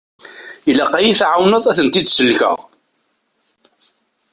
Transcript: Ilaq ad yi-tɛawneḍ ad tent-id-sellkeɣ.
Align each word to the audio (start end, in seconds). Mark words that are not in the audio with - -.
Ilaq 0.69 0.91
ad 0.95 1.03
yi-tɛawneḍ 1.05 1.63
ad 1.65 1.75
tent-id-sellkeɣ. 1.77 2.57